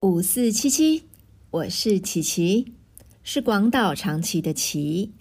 [0.00, 1.08] 五四七七，
[1.50, 2.72] 我是琪琪，
[3.24, 5.12] 是广岛长崎的琪，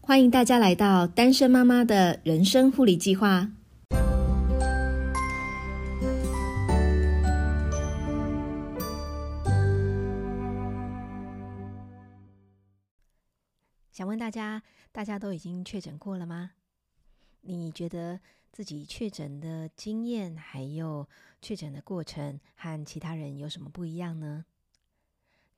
[0.00, 3.52] 欢迎大家来到单身妈妈的人生护理计划。
[13.92, 16.50] 想问大家，大家都已经确诊过了吗？
[17.42, 18.18] 你觉得
[18.56, 21.06] 自己确诊的经验，还有
[21.42, 24.46] 确诊的过程，和其他人有什么不一样呢？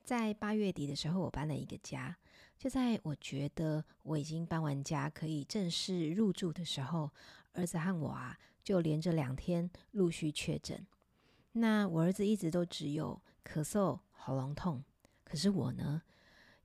[0.03, 2.17] 在八月底的时候，我搬了一个家。
[2.57, 7.09] 就在我觉得我已经搬完家，可以正式入住的时候，
[7.53, 10.85] 儿子和我啊，就连着两天陆续确诊。
[11.53, 14.83] 那我儿子一直都只有咳嗽、喉咙痛，
[15.23, 16.01] 可是我呢？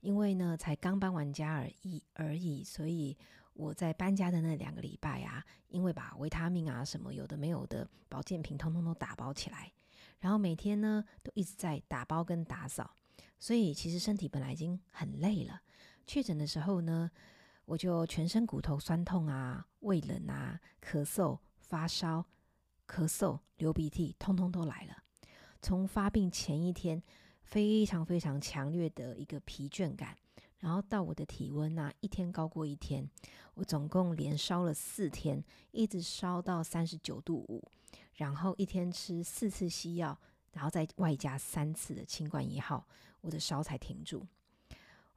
[0.01, 3.15] 因为呢，才刚搬完家而已而已，所以
[3.55, 9.71] 我在搬家的那两个礼拜啊，因为把维他命啊什么有的没有的保健品通通都打包起来，
[10.19, 12.95] 然后每天呢都一直在打包跟打扫，
[13.39, 15.61] 所以其实身体本来已经很累了。
[16.05, 17.09] 确诊的时候呢，
[17.65, 22.25] 我就全身骨头酸痛啊、胃冷啊、咳嗽、发烧、
[22.87, 25.01] 咳嗽、流鼻涕，通通都来了。
[25.61, 27.01] 从发病前一天。
[27.45, 30.17] 非常非常强烈的一个疲倦感，
[30.65, 33.07] 然后到我的体温啊，一天高过一天，
[33.53, 37.63] 我总共连烧了四天，一直烧到三十九度五，
[38.15, 40.17] 然后一天吃四次西药，
[40.53, 42.83] 然后再外加三次的清冠一号，
[43.21, 44.25] 我的烧才停住。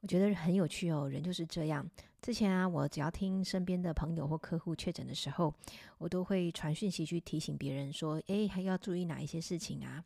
[0.00, 1.90] 我觉得很有趣哦，人就是这样。
[2.20, 5.54] 之前啊，我只要听身边的朋友或客户确诊的时候，
[5.96, 10.04] 我都会传讯息去提醒别人说，诶，还要注意哪一些事情啊？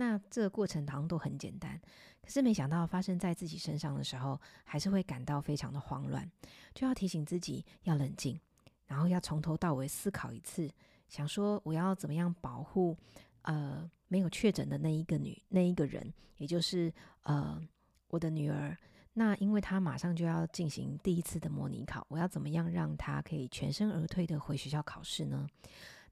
[0.00, 1.78] 那这个过程好像都很简单，
[2.22, 6.26] 可是没想到发生在自己身上的时候，还是会感到非常的慌乱，
[6.72, 8.40] 就要提醒自己要冷静，
[8.86, 10.70] 然后要从头到尾思考一次，
[11.06, 12.96] 想说我要怎么样保护
[13.42, 16.90] 呃没有确诊的那一个女那一个人，也就是
[17.24, 17.60] 呃
[18.08, 18.74] 我的女儿。
[19.12, 25.46] 那因为她马上就要进行第一次的模拟考，我要怎么样让她可以全身而退的回学校考试呢？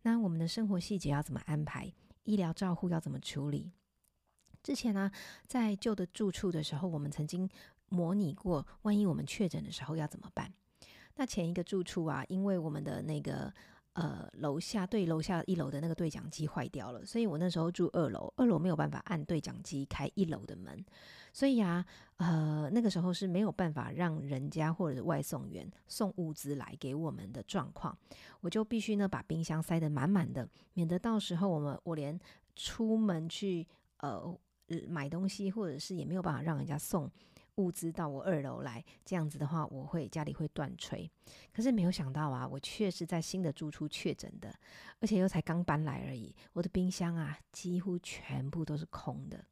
[0.03, 1.91] 那我们的生活细节要怎么安排？
[2.25, 3.73] 医疗照护要怎么处理？
[4.63, 5.11] 之前呢，
[5.47, 7.49] 在旧的住处的时候，我们曾经
[7.89, 10.53] 模拟过，万一我们确诊的时候要怎么办？
[11.17, 13.53] 那前一个住处啊，因为我们的那个。
[13.95, 20.85] 呃，楼下对楼下一楼的那个对讲机坏掉了，所以我那时候住二楼，二楼没有办法按对讲机开一楼的门，
[21.33, 21.85] 所以啊，
[22.19, 27.97] 呃，那个时候是没有办法让人家或者外送员送物资来给我们的状况，
[28.41, 32.17] 我就必须呢把冰箱塞得满满的，免得到时候我们我连
[32.55, 33.67] 出门去
[33.97, 34.39] 呃
[34.89, 37.11] 买东西，或者是也没有办法让人家送。
[37.57, 41.11] 物资到我二楼来，这样子的话，我会家里会断炊。
[41.53, 44.55] 可是没有想到啊，我确实在新的住处确诊的，
[45.01, 46.33] 而且又才刚搬来而已。
[46.53, 49.45] 我的冰箱啊，几乎全部都是空的。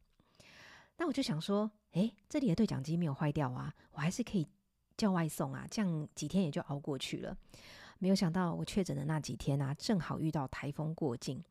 [0.96, 4.46] 那我就想说，诶，这里的对讲机没有坏掉啊，我还是可以
[4.96, 7.36] 叫外送啊，这样几天也就熬过去了。
[7.98, 11.42] 没有想到我确诊的那几天啊，正好遇到台风过境，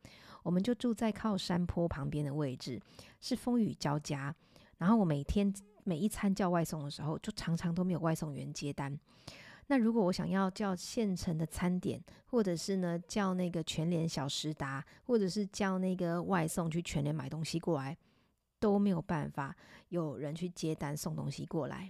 [0.46, 2.80] 我们就住在靠山坡旁边的位置，
[3.20, 4.32] 是风雨交加。
[4.78, 5.52] 然后我每天。
[5.88, 8.98] 每一餐叫外送的时候，就常常都没有外送员接单。
[9.68, 17.96] 那如果我想要叫现成的餐点，或者是呢叫那个全联小时达，或者是叫那个外送去全联买东西过来，
[18.58, 19.54] 都没有办法
[19.90, 21.88] 有人去接单送东西过来。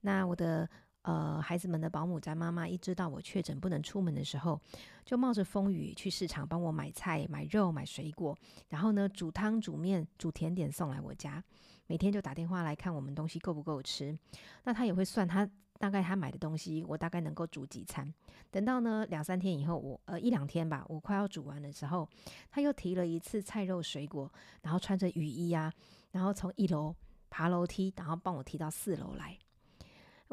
[0.00, 0.66] 那我的
[1.04, 4.60] 呃孩子们的保姆在妈妈一知道我确诊不能出门的时候，
[5.04, 8.36] 就冒着风雨去市场帮我买菜、买肉、买水果，
[8.68, 11.42] 然后呢煮汤、煮面、煮甜点送来我家。
[11.86, 14.18] 每天就打电话来看我们东西够不够吃，
[14.64, 15.46] 那他也会算他
[15.78, 18.10] 大概他买的东西，我大概能够煮几餐。
[18.50, 22.08] 等到呢两三天以后，我呃一两天吧，我快要煮完的时候，
[22.50, 24.32] 他又提了一次菜肉水果，
[24.62, 25.70] 然后穿着雨衣啊，
[26.12, 26.96] 然后从一楼
[27.28, 29.38] 爬楼梯，然后帮我提到四楼来。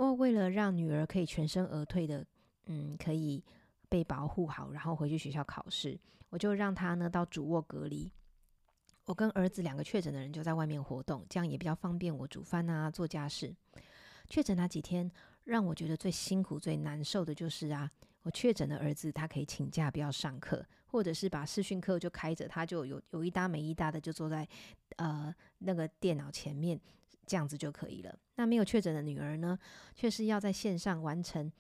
[0.02, 2.26] 因为为了让女儿可以全身而退的，
[2.66, 3.44] 嗯，可以
[3.88, 5.96] 被保护好，然后回去学校考试，
[6.30, 8.12] 我就让她呢到主卧隔离。
[9.06, 13.56] 我跟儿子两个确诊的人就在外面活动，这样也比较方便我煮饭啊、做家事。
[14.28, 15.12] 确诊那几天，
[15.44, 17.92] 让我觉得最辛苦、最难受的就是啊，
[18.24, 24.48] 我确诊的儿子他可以请假不要上课，或者是把视讯课就开着，他就有有一搭没一搭的就坐在
[24.98, 26.80] 呃那个电脑前面，
[27.26, 28.18] 这样子就可以了。
[28.36, 29.58] 那没有确诊的女儿呢，
[29.96, 31.52] 却是要在线上完成。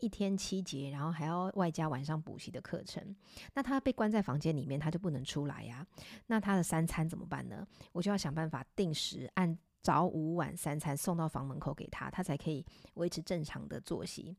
[0.00, 3.16] 一天七节，然后还要外加晚上补习的课程，
[3.54, 5.84] 那他被关在房间里面，他就不能出来呀。
[6.28, 7.66] 那他的三餐怎么办呢？
[7.90, 12.64] 我就要想办法定时按早午晚三餐送到房门口给他，他才可以
[12.94, 14.36] 维持正常的作息。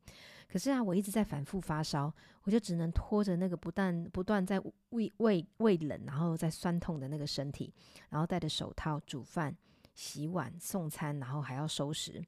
[0.48, 4.60] 可是啊，我一直在反复发烧，我就只能拖着那个不断不断在
[4.90, 7.72] 胃胃胃冷，然后在酸痛的那个身体，
[8.08, 9.56] 然后戴着手套煮饭、
[9.94, 12.24] 洗碗、送餐，然后还要收拾。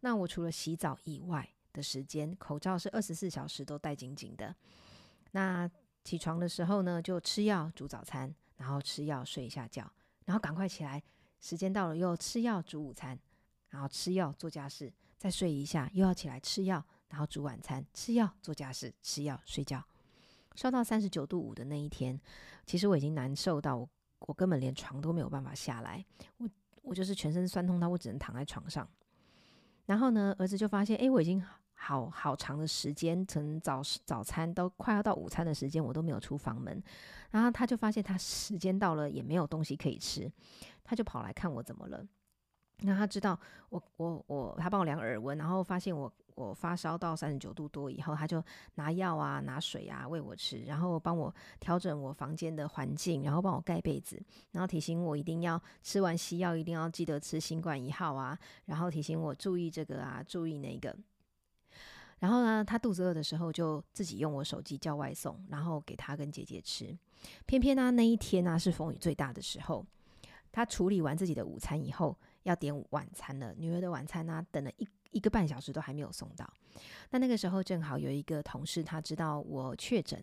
[0.00, 4.54] 那我除了洗澡以外的时间，口罩是二十四小时都戴紧紧的。
[5.32, 5.68] 那
[6.04, 9.90] 起床的时候呢，就吃药、煮早餐，然后吃药、睡一下觉，
[10.26, 11.02] 然后赶快起来。
[11.44, 13.18] 时间到了，又吃药、煮午餐，
[13.68, 19.84] 然后吃药、做家事，再睡一下，又要起来吃药，然后煮晚餐，吃药、做家事，吃药、睡觉。
[20.54, 22.18] 烧到三十九度五的那一天，
[22.64, 23.86] 其实我已经难受到我，
[24.20, 26.02] 我根本连床都没有办法下来。
[26.38, 26.48] 我
[26.80, 28.88] 我就是全身酸痛到我只能躺在床上。
[29.84, 31.44] 然后呢，儿子就发现，哎，我已经
[31.74, 36.82] 好好长的时间，从早早餐都快要到午餐的时间，我都没有出房门。
[37.30, 40.30] 然后他就发现他时间到了，也没有东西可以吃，
[40.84, 42.06] 他就跑来看我怎么了。
[42.78, 43.38] 那他知道
[43.70, 46.12] 我我我，他帮我量耳温，然后发现我。
[46.36, 48.42] 我发烧到三十九度多以后，他就
[48.74, 54.20] 拿药啊、拿水啊喂我吃，然后帮我调整我房间的环境，然后帮我盖被子，
[54.50, 60.92] 然后提醒我一定要吃完西药，一定要记得吃新冠一号啊，然后提醒我注意这个啊，注意那个。
[62.18, 66.98] 然后呢，他肚子饿的时候就自己用我手机叫外送，然后给他跟姐姐吃。
[67.46, 69.86] 偏偏呢，那一天呢是风雨最大的时候，
[70.54, 73.52] 他处理完自己的午餐以后，要点晚餐了。
[73.58, 74.88] 女儿的晚餐呢，等了一。
[75.10, 76.44] 一个半小时都还没有送到，
[77.08, 80.20] 那那个时候正好有一个同事他知道我确诊，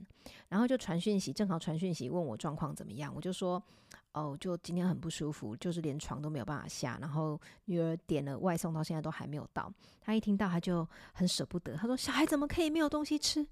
[0.49, 3.63] 然后就传讯息，正好传讯息问我状况怎么样，我就说
[4.11, 13.47] 哦，就今天很不舒服，就是连床都没有办法下，然后女儿点了外送到现在都还没有到，他一听到他就很舍不得，他说小孩怎么可以没有东西吃？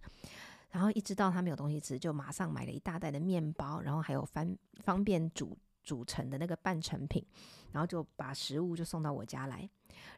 [0.69, 4.53] 然后一知道他没有东西吃，就马上买了一大袋的面包，然后还有方
[4.83, 5.57] 方便煮
[5.89, 7.25] 煮成的那个半成品，
[7.71, 9.67] 然后就把食物就送到我家来。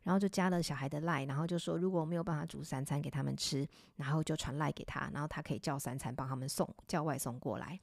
[0.04, 3.66] 然后就加了小孩的赖，然后就说如果我没有办法煮三餐给他们吃，
[3.96, 7.80] 然后就传赖给他，然后他可以叫三餐帮他们送，叫外送过来。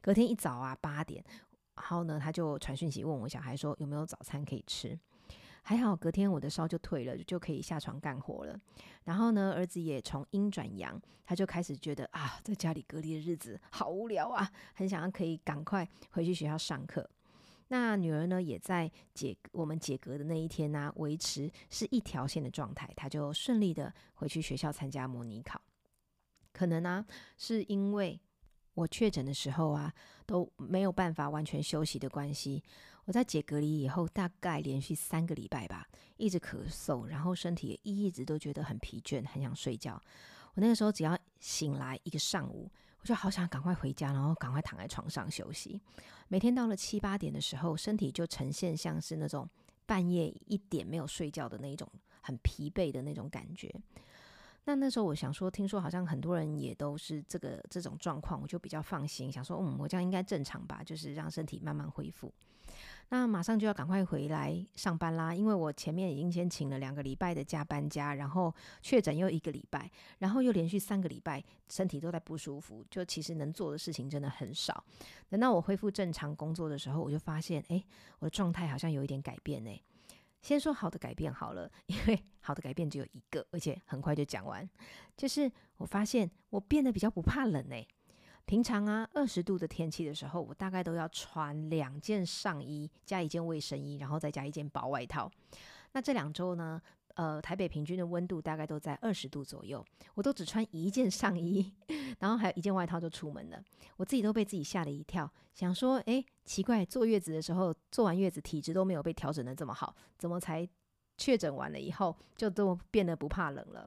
[0.00, 1.22] 隔天一早啊八点，
[1.74, 4.96] 然后呢他就传讯息问我小孩说有没有早餐可以吃。
[5.64, 8.58] 还好隔天我的烧就退了，就可以下床干活了。
[9.04, 17.08] 然后呢儿子也从阴转阳，他就开始觉得啊在家里隔离的日子好无聊啊，很想要可以赶快回去学校上课。
[17.72, 25.58] 那女儿呢，也在解我们解隔的那一天呢，维持是一条线的状态，她就顺利的回去学校参加模拟考。
[26.52, 27.02] 可能呢，
[27.38, 28.20] 是因为
[28.74, 29.90] 我确诊的时候啊，
[30.26, 32.62] 都没有办法完全休息的关系。
[33.06, 39.98] 我在解隔离以后，大概连续三个礼拜吧，一直咳嗽，然后身体也一直都觉得很疲倦，很想睡觉。
[40.52, 42.70] 我那个时候只要醒来一个上午。
[43.00, 45.80] 我就好想赶快回家，然后赶快躺在床上休息。
[46.28, 49.48] 每天到了七八点的时候，身体就呈现像是那种
[49.84, 51.86] 半夜一点没有睡觉的那种
[52.20, 53.74] 很疲惫的那种感觉。
[54.64, 62.32] 那那时候我想说，听说好像很多人也都是这个这种状况，我就比较放心，想说，嗯，我这样应该正常吧，就是让身体慢慢恢复。
[63.08, 74.82] 那马上就要赶快回来上班啦，因为我前面已经先请了两个礼拜的加班假，然后确诊又一个礼拜，然后又连续三个礼拜身体都在不舒服，就其实能做的事情真的很少。
[75.28, 77.84] 等到我恢复正常工作的时候，我就发现，哎，
[78.18, 79.70] 我的状态好像有一点改变呢。
[80.40, 84.68] 先说好的改变好了，因为好的改变只有一个，而且很快就讲完，
[85.16, 87.76] 就是我发现我变得比较不怕冷呢。
[88.52, 95.32] 平常啊，二十度的天气的时候，我大概都要穿两件上衣加一件卫生衣，然后再加一件薄外套。
[95.92, 96.78] 那这两周呢，
[97.14, 99.82] 呃，台北平均的温度大概都在二十度左右，
[100.12, 101.72] 我都只穿一件上衣，
[102.18, 103.58] 然后还有一件外套就出门了。
[103.96, 110.68] 我自己都被自己吓了一跳，想说，诶，奇怪，坐月子的时候坐完月子体质都没有被调整的这么好，怎么才
[111.16, 113.86] 确诊完了以后就都变得不怕冷了？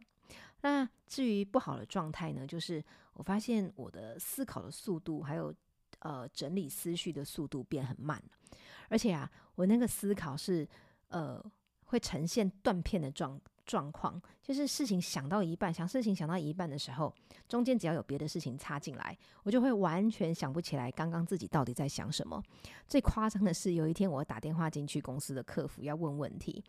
[0.65, 5.53] 那至于不好的状态呢，就是我发现我的思考的速度，还有
[5.99, 8.19] 呃整理思绪的速度变很慢
[8.89, 10.67] 而且啊，我那个思考是
[11.09, 11.39] 呃
[11.83, 17.13] 会呈现断片的状状况，就是事情想到一半，想事情想到一半的时候，
[17.47, 22.41] 中间只要有别的事情插进来，我就会完全想不起来刚刚自己到底在想什么。
[22.87, 26.63] 最夸张的是，有一天我打电话进去公司的客服要问问题，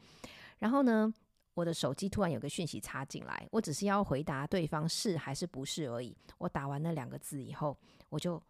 [0.59, 1.11] 然后呢。
[1.57, 6.15] 我的手机突然有个讯息插进来，我只是要回答对方是还是不是而已。
[6.37, 7.75] 我打完那两个字以后，
[8.11, 8.41] 我就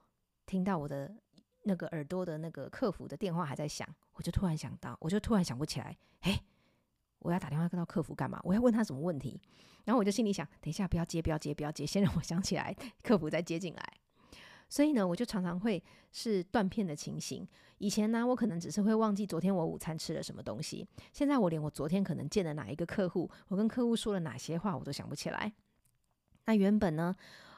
[0.45, 1.15] 听到我的
[1.63, 6.43] 那个耳朵的那个客服的电话还在响，我就突然想到，我就突然想不起来，诶，
[7.21, 8.41] 我要打电话跟到客服干嘛？
[8.43, 9.41] 我要问他什么问题？
[9.85, 13.93] 然后我就心里想，等一下不要接，不要接，不要接，先让我想起来，客服再接进来。
[14.68, 15.82] 所以呢，我就常常会
[16.12, 17.46] 是断片的情形。
[17.78, 20.87] 以前呢，我可能只是会忘记昨天我午餐吃了什么东西。
[21.12, 25.52] 现在我连我昨天可能见了哪一个客户，我跟客户说了哪些话，我都想不起来。
[26.46, 27.14] 那原本呢，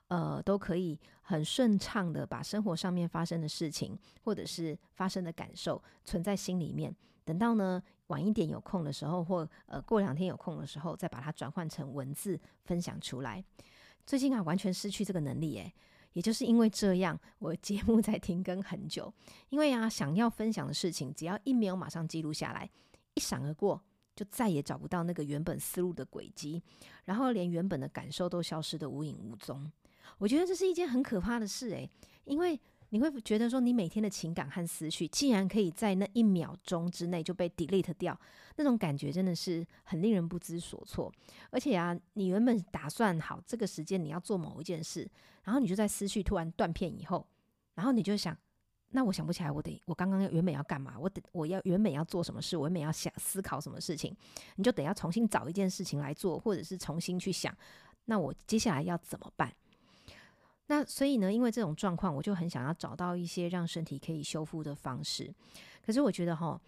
[0.09, 6.95] 呃，都可以很顺畅的把生活上面发生的事情，或者是发生的感受存在心里面。
[7.25, 13.45] 等到呢晚一点有空的时候，或呃过两天有空的时候，再把它转换成文字分享出来。
[14.05, 15.73] 最近啊，完全失去这个能力诶。
[16.13, 19.13] 也就是因为这样，我节目才停更很久。
[19.51, 22.69] 因为啊，想要分享的事情，只要一没有马上记录下来，
[23.15, 23.83] 一闪而过，
[24.15, 26.63] 就再也找不到那个原本思路的轨迹，
[27.05, 29.71] 然后连原本的感受都消失的无影无踪。
[30.19, 31.91] 我觉得这是一件很可怕的事诶，
[32.25, 32.61] 因为。
[32.91, 38.19] 你会觉得说，你每天的情感和思绪，竟然可以在那一秒钟之内就被 delete 掉，
[38.57, 41.13] 那种感觉真的是很令人不知所措。
[41.51, 45.07] 而且啊，你原本打算好这个时间你要做某一件事，
[45.45, 47.27] 然后你就在思绪突然断片以后，
[47.75, 48.37] 然后你就想，
[48.93, 50.95] 那我想不起来，我得我刚刚原本要干嘛？
[50.99, 52.57] 我得我要原本要做什么事？
[52.57, 54.17] 我原本要想思考什么事情？
[54.57, 57.55] 你就得要重新找一件事情来做，或者是重新去想，
[58.07, 59.53] 那我接下来要怎么办？
[60.71, 65.35] 那所以呢，因为这种状况，我就很想要找到一些让身体可以修复的方式。
[65.85, 66.61] 可是我觉得哈，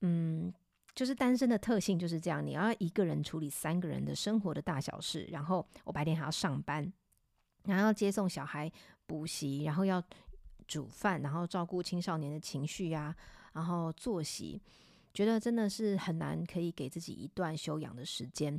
[0.00, 0.50] 嗯，
[0.94, 6.90] 就是单身的特性就是这样，你要一个人处理三个人的生活的大小事，然后我白天还要上班，
[7.64, 8.72] 然后要接送小孩
[9.06, 10.02] 补习，然后要
[10.66, 13.14] 煮饭，然后照顾青少年的情绪呀，
[13.52, 14.58] 然后作息，
[15.12, 18.58] 觉得真的是很难可以给自己一段休养的时间。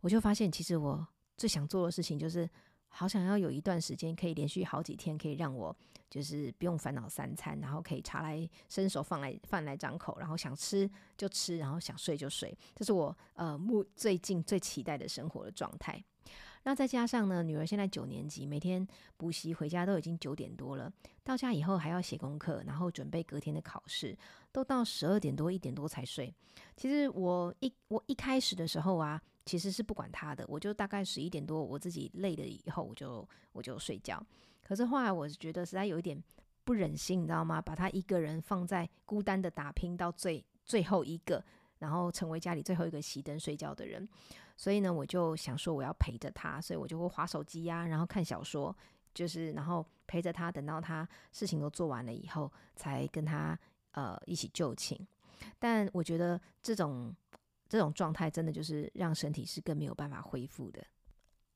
[0.00, 2.50] 我就发现，其实我最想做的事情就是。
[2.96, 5.76] 好想要有一段时间，可以连续好几天，可以让我
[6.08, 16.02] 就是不用烦恼三餐，然后可以茶来伸手，饭来饭来张口，然后想吃就吃，然后想睡就睡，这是我呃目最近最期待的生活的状态。
[16.62, 18.86] 那再加上呢，女儿现在九年级，每天
[19.16, 20.90] 补习回家都已经九点多了，
[21.24, 24.16] 到家以后还要写功课，然后准备隔天的考试，
[24.52, 26.32] 都到十二点多一点多才睡。
[26.76, 29.20] 其实我一我一开始的时候啊。
[29.44, 34.24] 其实是不管他的，我就大概十一点多，我自己累了以后，我就我就睡觉。
[34.62, 36.22] 可是后来我觉得实在有一点
[36.64, 37.60] 不忍心，你知道吗？
[37.60, 41.44] 把他一个人放在孤单的打拼到最最后一个，
[41.80, 44.08] 然后成为家里最后一个熄灯睡觉的人。
[44.56, 48.74] 所以呢，我就想说我要陪着他，所以我就会划手机呀，然后看小说，
[49.12, 53.58] 就是然后陪着他，等到他事情都做完了以后，才跟他
[53.92, 54.98] 呃一起就寝。
[55.58, 57.14] 但我觉得这种。
[57.68, 60.84] 这种状态真的就是让身体是更没有办法恢复的，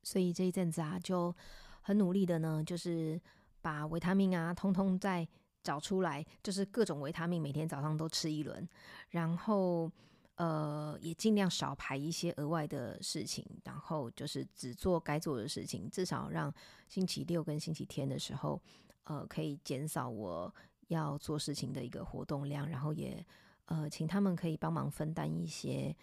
[0.03, 1.35] 所以这一阵子啊，就
[1.83, 3.21] 很努力的呢，就是
[3.61, 5.29] 把维他命啊，通通再
[5.63, 8.67] 找出来，就是各种维他命，每天早上都吃一轮，
[9.11, 9.91] 然后
[10.37, 16.53] 呃，也尽量少排一些额外的事情，然后就是只做该做的事情，至少让
[16.89, 18.61] 星期六跟星期天的时候，
[19.05, 20.53] 呃，可以减少我
[20.89, 23.25] 要做事情的一个活动量，然后也。
[23.71, 25.95] 呃，请他们可以帮忙分担一些，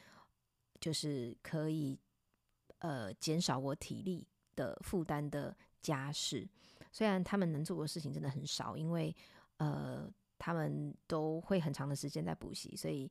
[0.80, 2.00] 就是可以
[2.78, 6.48] 呃减少我体力的负担的家事。
[6.92, 9.16] 虽然他们能做的事情真的很少，因为
[9.58, 10.08] 呃
[10.38, 13.10] 他们都会很长的时间在补习，所以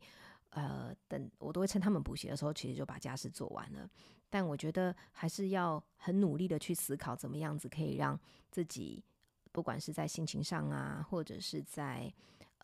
[0.50, 3.90] 呃等我都会趁他们补习的时候，其实就把家事做完了。
[4.30, 8.16] 但我觉得还是要很努力的去思考，怎么样子可以让
[8.52, 9.02] 自己，
[9.50, 12.14] 不管是在心情上啊，或者是在。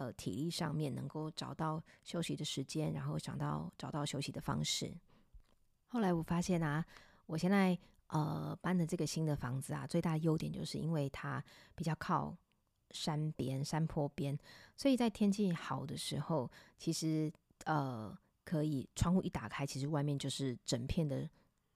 [0.00, 4.90] 呃，体力上面能够找到休息的时间，然后想到找到休息的方式。
[5.88, 6.82] 后来我发现啊，
[7.26, 12.34] 我现在呃搬的这个新的房子啊，最大的优点就是因为它比较靠
[12.92, 14.38] 山边、山坡边，
[14.74, 17.30] 所以在天气好的时候，其实
[17.66, 21.28] 呃可以窗户一打开，其实外面就是整片的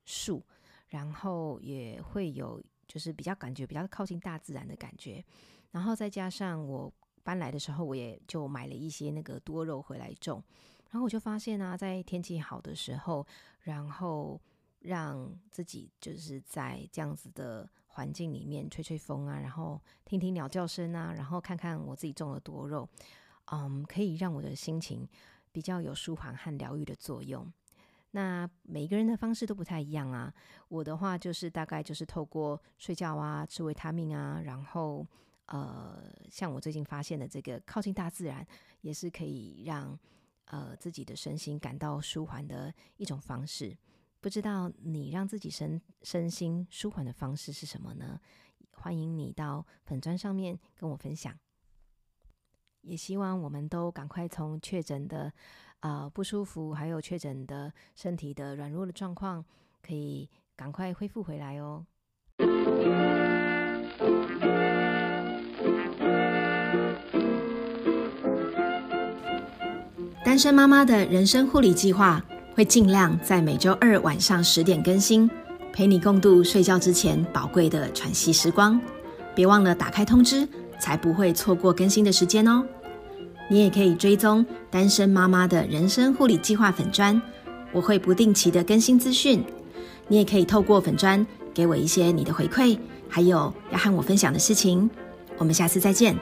[0.07, 0.43] 树，
[0.89, 5.23] 然后也会有就是比较感觉比较靠近大自然的感觉，
[5.73, 6.91] 然后再加上我。
[7.25, 10.45] 搬来的时候，我也就买了一些那个多肉回来种，
[10.91, 13.27] 然后我就发现啊，在天气好的时候，
[13.63, 14.41] 然后
[14.81, 22.87] 让自己就是在这样子的环境里面吹吹风啊，然后听听鸟叫声啊，然后看看我自己种的多肉，
[23.51, 25.09] 嗯，可以让我的心情
[25.51, 27.51] 比较有舒缓和疗愈的作用。
[28.11, 30.33] 那每个人的方式都不太一样啊，
[30.69, 35.07] 我的话就是大概就是透过睡觉啊，吃维他命啊，然后。
[35.47, 38.47] 呃，像我最近发现的这个靠近大自然，
[38.81, 39.99] 也是可以让
[40.47, 43.77] 呃自己的身心感到舒缓的一种方式。
[44.21, 48.19] 不知道你让自己身身心舒缓的方式是什么呢？
[48.73, 51.39] 欢迎你到粉砖上面跟我分享。
[52.81, 55.33] 也希望我们都赶快从确诊的
[55.81, 59.45] 啊不舒服，还有确诊的身体的软弱的状况，
[59.83, 61.87] 可以赶快恢复回来哦。
[70.35, 72.21] 单身妈妈的人生护理计划
[72.57, 75.31] 会尽量在每周二晚上十点更新，
[75.73, 78.81] 陪你共度睡觉之前宝贵的喘息时光。
[79.33, 80.45] 别忘了打开通知，
[80.81, 82.67] 才不会错过更新的时间哦。
[83.49, 87.23] 你也可以追踪单身妈妈的人生护理计划粉砖，
[87.71, 89.41] 我会不定期的更新资讯。
[90.09, 91.25] 你也可以透过粉砖
[91.55, 92.77] 给我一些你的回馈，
[93.09, 94.91] 还有要和我分享的事情。
[95.39, 96.19] 我们下次再见。